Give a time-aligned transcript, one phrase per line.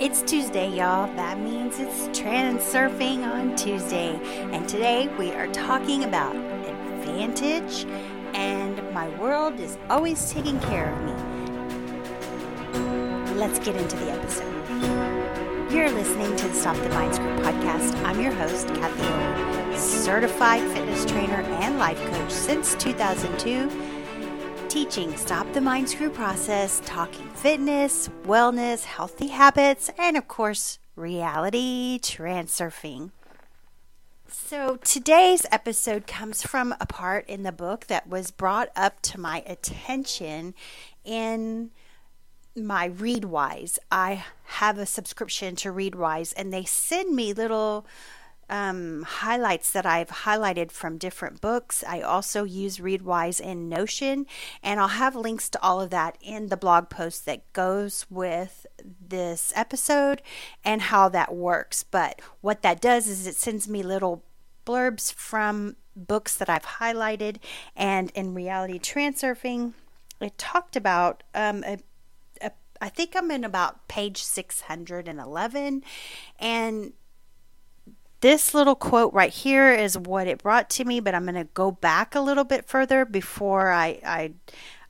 [0.00, 1.06] It's Tuesday, y'all.
[1.16, 4.18] That means it's Transurfing on Tuesday.
[4.52, 7.84] And today we are talking about advantage,
[8.34, 11.12] and my world is always taking care of me.
[13.34, 15.72] Let's get into the episode.
[15.72, 17.94] You're listening to the Stop the Mind Screw podcast.
[18.04, 23.70] I'm your host, Kathie Owen, certified fitness trainer and life coach since 2002
[24.72, 31.98] teaching Stop the Mind Screw process, talking fitness, wellness, healthy habits, and of course, reality
[32.00, 33.10] transurfing.
[34.28, 39.20] So, today's episode comes from a part in the book that was brought up to
[39.20, 40.54] my attention
[41.04, 41.70] in
[42.56, 43.78] my Readwise.
[43.90, 47.84] I have a subscription to Readwise, and they send me little
[48.52, 51.82] um, highlights that I've highlighted from different books.
[51.88, 54.26] I also use Readwise in Notion,
[54.62, 58.66] and I'll have links to all of that in the blog post that goes with
[58.84, 60.20] this episode
[60.62, 61.82] and how that works.
[61.82, 64.22] But what that does is it sends me little
[64.66, 67.36] blurbs from books that I've highlighted,
[67.74, 69.72] and in reality transurfing,
[70.20, 71.78] it talked about um, a
[72.82, 75.84] I think I'm in about page 611
[76.40, 76.92] and
[78.22, 81.44] this little quote right here is what it brought to me, but I'm going to
[81.44, 84.32] go back a little bit further before I, I,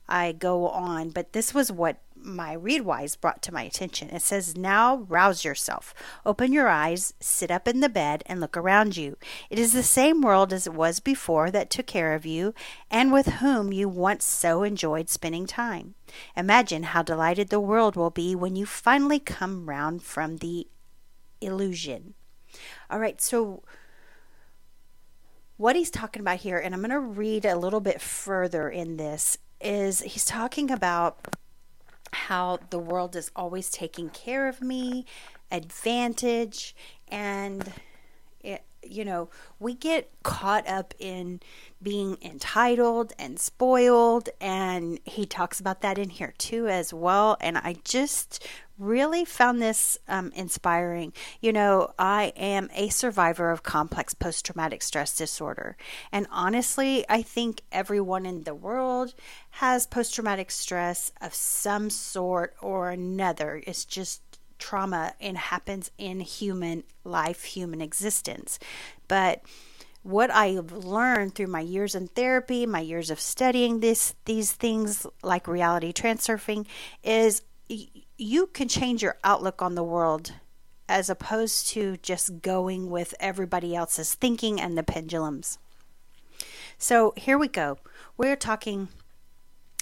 [0.07, 1.09] I go on.
[1.09, 4.11] But this was what my Readwise brought to my attention.
[4.11, 5.95] It says, Now rouse yourself.
[6.23, 9.17] Open your eyes, sit up in the bed, and look around you.
[9.49, 12.53] It is the same world as it was before that took care of you
[12.91, 15.95] and with whom you once so enjoyed spending time.
[16.37, 20.67] Imagine how delighted the world will be when you finally come round from the
[21.41, 22.13] illusion.
[22.89, 23.63] All right, so
[25.57, 28.97] what he's talking about here, and I'm going to read a little bit further in
[28.97, 31.35] this, is he's talking about
[32.11, 35.05] how the world is always taking care of me,
[35.51, 36.75] advantage,
[37.07, 37.71] and
[38.41, 41.39] it, you know, we get caught up in
[41.81, 47.37] being entitled and spoiled, and he talks about that in here too as well.
[47.39, 48.45] And I just
[48.77, 51.13] really found this um, inspiring.
[51.41, 55.77] You know, I am a survivor of complex post traumatic stress disorder.
[56.11, 59.13] And honestly, I think everyone in the world
[59.51, 63.61] has post traumatic stress of some sort or another.
[63.65, 64.21] It's just
[64.57, 68.59] trauma and happens in human life, human existence.
[69.07, 69.41] But
[70.03, 75.07] what I've learned through my years in therapy, my years of studying this these things
[75.21, 76.65] like reality transurfing
[77.03, 77.41] is
[78.23, 80.33] you can change your outlook on the world
[80.87, 85.57] as opposed to just going with everybody else's thinking and the pendulums.
[86.77, 87.77] So here we go.
[88.17, 88.89] We're talking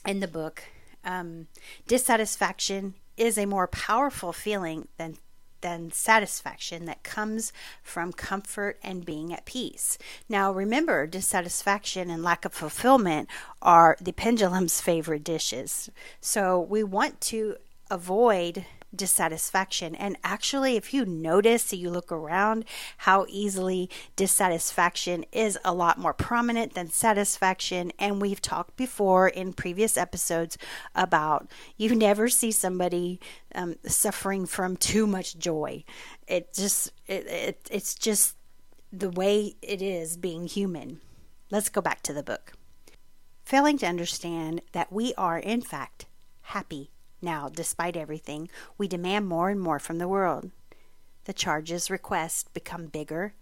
[0.06, 0.64] in the book.
[1.04, 1.48] Um,
[1.88, 5.18] dissatisfaction is a more powerful feeling than
[5.62, 7.54] than satisfaction that comes
[7.84, 10.00] from comfort and being at peace.
[10.28, 13.30] Now, remember, dissatisfaction and lack of fulfillment
[13.62, 15.92] are the pendulum's favorite dishes.
[16.20, 17.58] So, we want to
[17.92, 19.96] avoid dissatisfaction.
[19.96, 22.66] And actually, if you notice, you look around,
[22.98, 27.92] how easily dissatisfaction is a lot more prominent than satisfaction.
[28.00, 30.58] And we've talked before in previous episodes
[30.96, 33.20] about you never see somebody
[33.54, 35.84] um, suffering from too much joy.
[36.28, 38.36] It just, it, it, it's just
[38.92, 41.00] the way it is being human.
[41.50, 42.54] Let's go back to the book.
[43.44, 46.06] Failing to understand that we are, in fact,
[46.42, 46.92] happy
[47.22, 50.52] now, despite everything, we demand more and more from the world.
[51.26, 53.34] The charge's requests become bigger,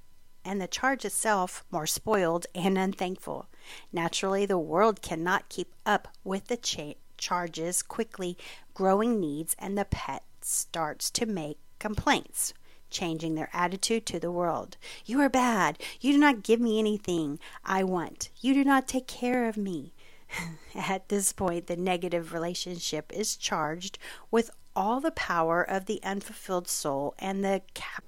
[0.44, 3.48] and the charge itself more spoiled and unthankful.
[3.92, 8.38] Naturally, the world cannot keep up with the cha- charge's quickly
[8.74, 12.54] growing needs, and the pet starts to make complaints
[12.90, 14.78] changing their attitude to the world.
[15.06, 15.78] You are bad.
[16.02, 18.30] You do not give me anything I want.
[18.42, 19.94] You do not take care of me.
[20.76, 23.98] At this point, the negative relationship is charged
[24.32, 28.04] with all the power of the unfulfilled soul and the cap.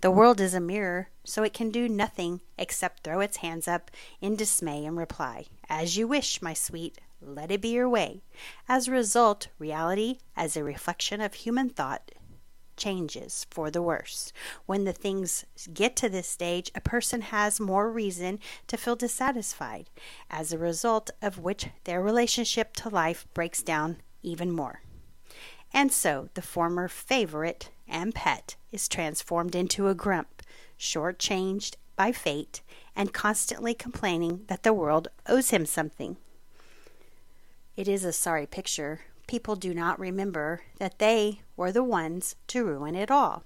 [0.00, 3.90] The world is a mirror, so it can do nothing except throw its hands up
[4.20, 8.22] in dismay and reply, As you wish, my sweet, let it be your way.
[8.68, 12.10] As a result, reality, as a reflection of human thought,
[12.80, 14.32] changes for the worse.
[14.66, 19.88] When the things get to this stage, a person has more reason to feel dissatisfied,
[20.28, 24.80] as a result of which their relationship to life breaks down even more.
[25.72, 30.42] And so the former favorite and pet is transformed into a grump,
[30.78, 32.62] shortchanged by fate,
[32.96, 36.16] and constantly complaining that the world owes him something.
[37.76, 42.64] It is a sorry picture, people do not remember that they were the ones to
[42.64, 43.44] ruin it all.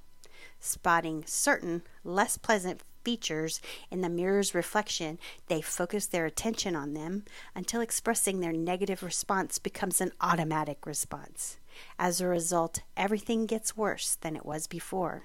[0.59, 3.61] Spotting certain less pleasant features
[3.91, 7.23] in the mirror's reflection, they focus their attention on them
[7.55, 11.59] until expressing their negative response becomes an automatic response.
[11.99, 15.25] As a result, everything gets worse than it was before.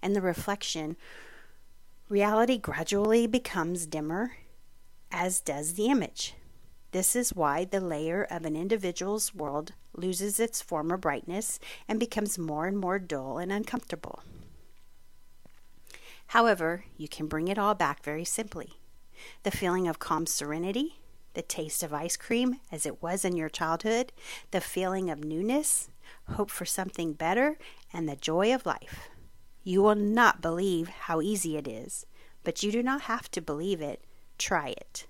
[0.00, 0.96] And the reflection,
[2.08, 4.38] reality gradually becomes dimmer,
[5.12, 6.34] as does the image.
[6.92, 12.38] This is why the layer of an individual's world loses its former brightness and becomes
[12.38, 14.22] more and more dull and uncomfortable.
[16.28, 18.74] However, you can bring it all back very simply.
[19.42, 21.00] The feeling of calm serenity,
[21.34, 24.12] the taste of ice cream as it was in your childhood,
[24.50, 25.88] the feeling of newness,
[26.30, 27.58] hope for something better,
[27.92, 29.08] and the joy of life.
[29.64, 32.06] You will not believe how easy it is,
[32.44, 34.04] but you do not have to believe it.
[34.38, 35.07] Try it.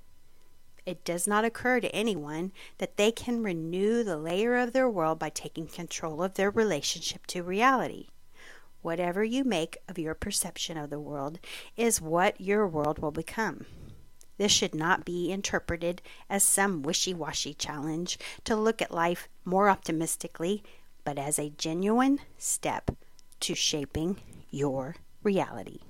[0.88, 5.18] It does not occur to anyone that they can renew the layer of their world
[5.18, 8.06] by taking control of their relationship to reality.
[8.80, 11.40] Whatever you make of your perception of the world
[11.76, 13.66] is what your world will become.
[14.38, 16.00] This should not be interpreted
[16.30, 20.62] as some wishy washy challenge to look at life more optimistically,
[21.04, 22.92] but as a genuine step
[23.40, 24.16] to shaping
[24.50, 25.80] your reality.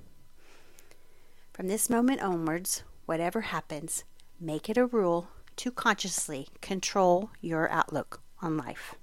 [1.53, 4.03] From this moment onwards, whatever happens,
[4.39, 8.95] make it a rule to consciously control your outlook on life.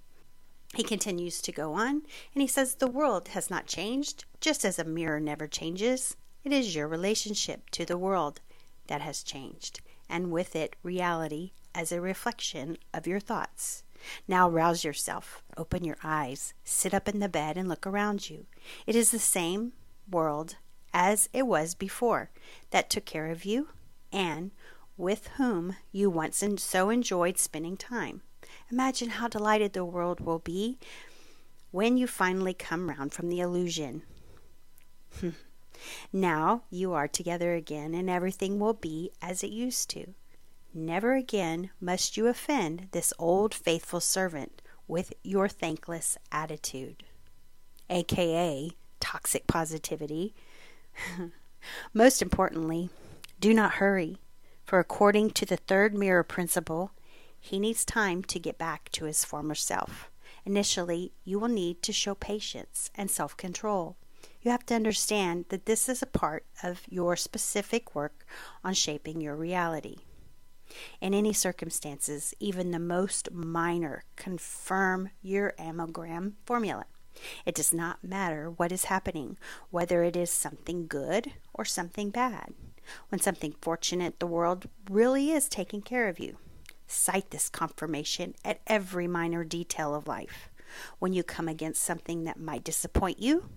[0.74, 2.02] He continues to go on
[2.34, 6.16] and he says, The world has not changed, just as a mirror never changes.
[6.44, 8.40] It is your relationship to the world
[8.86, 13.82] that has changed, and with it, reality as a reflection of your thoughts.
[14.28, 18.46] Now rouse yourself, open your eyes, sit up in the bed, and look around you.
[18.86, 19.72] It is the same
[20.10, 20.56] world
[20.92, 22.30] as it was before
[22.70, 23.68] that took care of you
[24.12, 24.52] and
[24.96, 28.22] with whom you once so enjoyed spending time.
[28.70, 30.78] Imagine how delighted the world will be
[31.70, 34.02] when you finally come round from the illusion.
[36.12, 40.14] now you are together again, and everything will be as it used to.
[40.72, 47.04] Never again must you offend this old faithful servant with your thankless attitude,
[47.88, 48.70] aka
[49.00, 50.34] toxic positivity.
[51.94, 52.90] Most importantly,
[53.40, 54.18] do not hurry,
[54.66, 56.90] for according to the third mirror principle,
[57.38, 60.10] he needs time to get back to his former self.
[60.44, 63.96] Initially, you will need to show patience and self control.
[64.42, 68.26] You have to understand that this is a part of your specific work
[68.64, 69.98] on shaping your reality.
[71.00, 76.86] In any circumstances, even the most minor, confirm your amalgam formula.
[77.44, 79.38] It does not matter what is happening,
[79.70, 82.52] whether it is something good or something bad.
[83.08, 86.38] When something fortunate, the world really is taking care of you.
[86.86, 90.50] Cite this confirmation at every minor detail of life.
[90.98, 93.48] When you come against something that might disappoint you,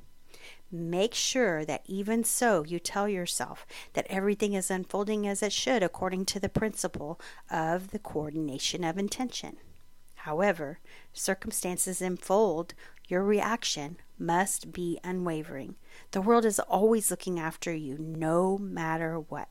[0.72, 5.84] make sure that even so you tell yourself that everything is unfolding as it should
[5.84, 9.58] according to the principle of the coordination of intention.
[10.16, 10.80] However,
[11.14, 12.74] circumstances unfold,
[13.10, 15.76] your reaction must be unwavering.
[16.12, 19.50] The world is always looking after you, no matter what.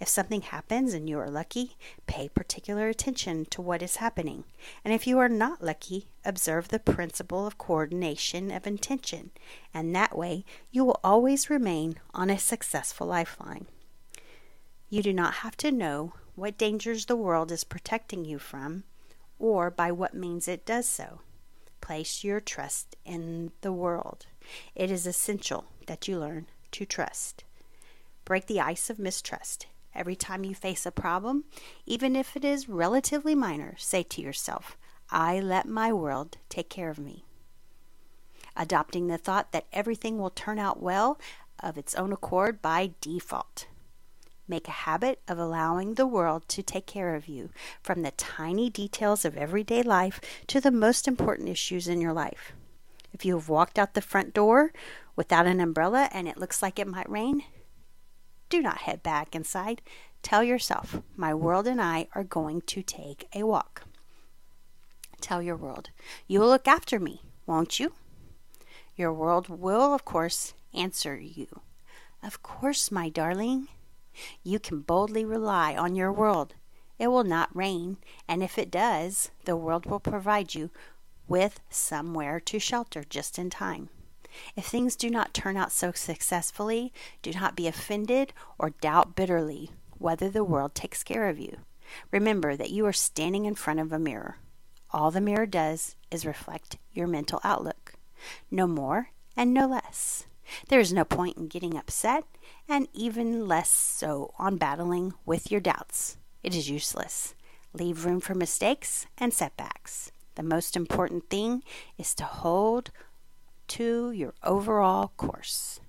[0.00, 1.76] If something happens and you are lucky,
[2.08, 4.42] pay particular attention to what is happening.
[4.84, 9.30] And if you are not lucky, observe the principle of coordination of intention,
[9.72, 13.66] and that way you will always remain on a successful lifeline.
[14.88, 18.82] You do not have to know what dangers the world is protecting you from
[19.38, 21.20] or by what means it does so.
[21.80, 24.26] Place your trust in the world.
[24.74, 27.44] It is essential that you learn to trust.
[28.24, 29.66] Break the ice of mistrust.
[29.94, 31.44] Every time you face a problem,
[31.84, 34.76] even if it is relatively minor, say to yourself,
[35.10, 37.24] I let my world take care of me.
[38.56, 41.18] Adopting the thought that everything will turn out well
[41.58, 43.66] of its own accord by default.
[44.50, 47.50] Make a habit of allowing the world to take care of you,
[47.84, 52.52] from the tiny details of everyday life to the most important issues in your life.
[53.12, 54.72] If you have walked out the front door
[55.14, 57.44] without an umbrella and it looks like it might rain,
[58.48, 59.82] do not head back inside.
[60.20, 63.84] Tell yourself, my world and I are going to take a walk.
[65.20, 65.90] Tell your world,
[66.26, 67.92] you will look after me, won't you?
[68.96, 71.46] Your world will, of course, answer you.
[72.20, 73.68] Of course, my darling.
[74.42, 76.54] You can boldly rely on your world.
[76.98, 77.96] It will not rain,
[78.28, 80.70] and if it does, the world will provide you
[81.26, 83.88] with somewhere to shelter just in time.
[84.54, 89.70] If things do not turn out so successfully, do not be offended or doubt bitterly
[89.98, 91.58] whether the world takes care of you.
[92.10, 94.36] Remember that you are standing in front of a mirror.
[94.92, 97.94] all the mirror does is reflect your mental outlook.
[98.50, 100.26] No more and no less.
[100.68, 102.24] There is no point in getting upset,
[102.68, 106.16] and even less so on battling with your doubts.
[106.42, 107.34] It is useless.
[107.72, 110.10] Leave room for mistakes and setbacks.
[110.34, 111.62] The most important thing
[111.98, 112.90] is to hold
[113.68, 115.80] to your overall course.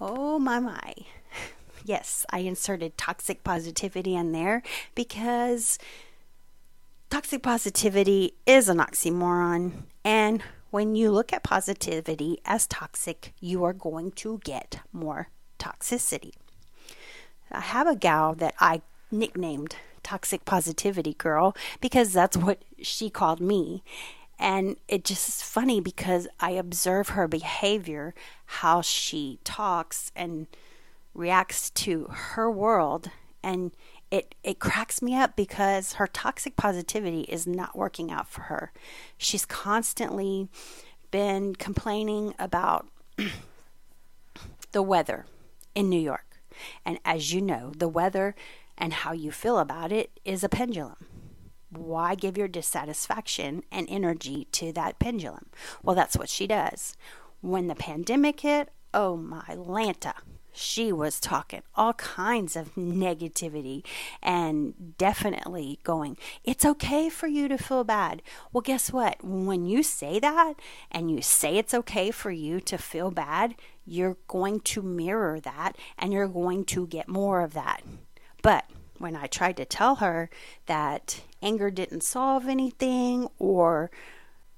[0.00, 0.94] Oh my my.
[1.84, 4.62] Yes, I inserted toxic positivity in there
[4.94, 5.78] because
[7.08, 9.84] toxic positivity is an oxymoron.
[10.04, 16.32] And when you look at positivity as toxic, you are going to get more toxicity.
[17.50, 23.40] I have a gal that I nicknamed Toxic Positivity Girl because that's what she called
[23.40, 23.82] me.
[24.38, 28.14] And it just is funny because I observe her behavior,
[28.46, 30.46] how she talks and
[31.14, 33.10] reacts to her world,
[33.42, 33.72] and
[34.10, 38.72] it, it cracks me up because her toxic positivity is not working out for her.
[39.16, 40.48] She's constantly
[41.10, 42.88] been complaining about
[44.72, 45.26] the weather
[45.74, 46.40] in New York.
[46.84, 48.34] And as you know, the weather
[48.76, 51.06] and how you feel about it is a pendulum.
[51.70, 55.46] Why give your dissatisfaction and energy to that pendulum?
[55.82, 56.96] Well, that's what she does.
[57.40, 60.14] When the pandemic hit, oh my Lanta,
[60.52, 63.84] she was talking all kinds of negativity
[64.22, 68.22] and definitely going, It's okay for you to feel bad.
[68.52, 69.22] Well, guess what?
[69.22, 70.54] When you say that
[70.90, 73.54] and you say it's okay for you to feel bad,
[73.86, 77.82] you're going to mirror that and you're going to get more of that.
[78.42, 78.64] But
[78.98, 80.28] when I tried to tell her
[80.66, 83.90] that anger didn't solve anything or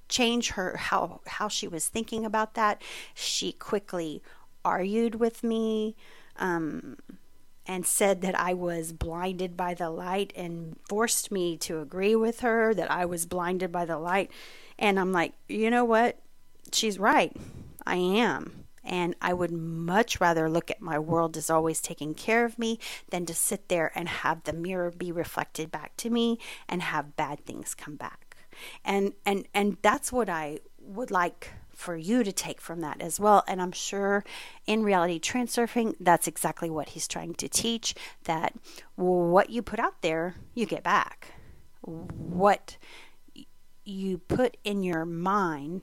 [0.08, 2.82] change her how how she was thinking about that,
[3.14, 4.22] she quickly
[4.64, 5.96] argued with me
[6.36, 6.96] um,
[7.66, 12.40] and said that I was blinded by the light and forced me to agree with
[12.40, 14.30] her that I was blinded by the light.
[14.78, 16.18] And I'm like, you know what?
[16.72, 17.34] She's right.
[17.86, 18.64] I am.
[18.82, 22.78] And I would much rather look at my world as always taking care of me
[23.10, 26.38] than to sit there and have the mirror be reflected back to me
[26.68, 28.36] and have bad things come back.
[28.84, 31.50] And and and that's what I would like
[31.80, 33.42] for you to take from that as well.
[33.48, 34.22] And I'm sure
[34.66, 37.94] in reality transurfing, that's exactly what he's trying to teach
[38.24, 38.54] that
[38.96, 41.32] what you put out there, you get back.
[41.80, 42.76] What
[43.84, 45.80] you put in your mind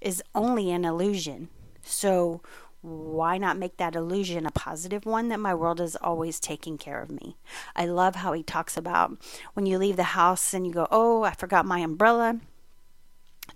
[0.00, 1.48] is only an illusion.
[1.82, 2.42] So,
[2.82, 7.00] why not make that illusion a positive one that my world is always taking care
[7.00, 7.36] of me?
[7.76, 9.16] I love how he talks about
[9.54, 12.40] when you leave the house and you go, Oh, I forgot my umbrella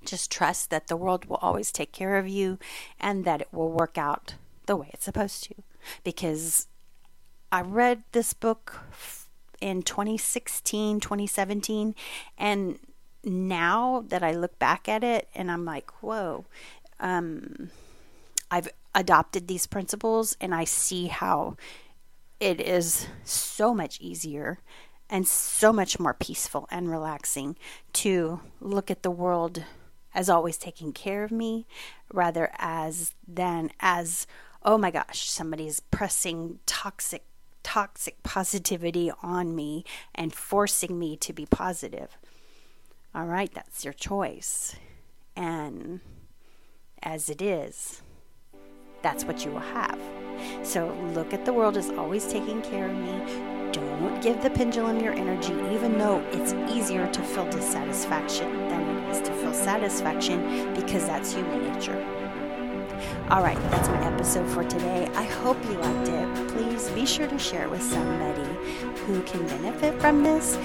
[0.04, 2.58] just trust that the world will always take care of you
[3.00, 4.34] and that it will work out
[4.66, 5.54] the way it's supposed to.
[6.04, 6.68] Because
[7.50, 8.80] I read this book
[9.60, 11.94] in 2016, 2017,
[12.36, 12.78] and
[13.24, 16.44] now that I look back at it and I'm like, whoa,
[17.00, 17.70] um,
[18.50, 21.56] I've adopted these principles and I see how
[22.40, 24.58] it is so much easier
[25.08, 27.56] and so much more peaceful and relaxing
[27.92, 29.64] to look at the world
[30.16, 31.66] as always taking care of me
[32.12, 34.26] rather as than as
[34.64, 37.22] oh my gosh somebody's pressing toxic
[37.62, 42.16] toxic positivity on me and forcing me to be positive.
[43.14, 44.74] All right that's your choice.
[45.36, 46.00] And
[47.02, 48.02] as it is
[49.02, 50.00] that's what you will have.
[50.62, 53.72] So look at the world as always taking care of me.
[53.72, 59.32] Don't give the pendulum your energy, even though it's easier to feel dissatisfaction than to
[59.32, 62.04] feel satisfaction because that's human nature.
[63.30, 65.08] All right, that's my episode for today.
[65.14, 66.48] I hope you liked it.
[66.48, 68.48] Please be sure to share it with somebody
[69.00, 70.56] who can benefit from this.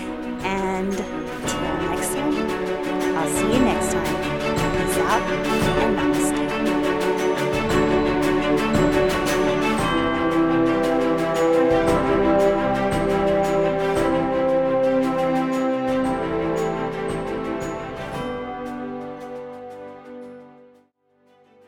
[0.44, 4.06] And till next time, I'll see you next time.
[4.06, 6.41] Peace out and namaste.